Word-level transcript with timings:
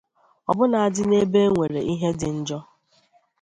ọbụnadị 0.49 1.01
n'ebe 1.09 1.39
e 1.45 1.49
nwere 1.53 1.81
ihe 1.93 2.09
dị 2.19 2.29
njọ 2.37 2.59